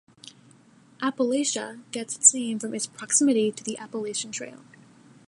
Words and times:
"Appalachia" 0.99 1.79
gets 1.91 2.15
its 2.15 2.33
name 2.33 2.57
from 2.57 2.73
its 2.73 2.87
proximity 2.87 3.51
to 3.51 3.63
the 3.63 3.77
Appalachian 3.77 4.31
Trail. 4.31 4.57